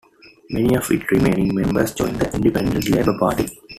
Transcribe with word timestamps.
Many 0.49 0.73
of 0.77 0.89
its 0.89 1.03
remaining 1.11 1.53
members 1.53 1.93
joined 1.93 2.15
the 2.19 2.33
Independent 2.33 2.89
Labour 2.89 3.15
Party. 3.19 3.47